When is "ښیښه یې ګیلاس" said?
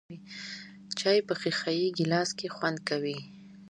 1.41-2.29